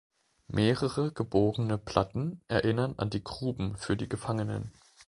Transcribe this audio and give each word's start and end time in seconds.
Mehrere 0.47 1.11
gebogene 1.11 1.77
Platten 1.77 2.41
erinnern 2.47 2.95
an 2.97 3.11
die 3.11 3.23
Gruben 3.23 3.77
für 3.77 3.95
die 3.95 4.09
Gefangenen. 4.09 4.71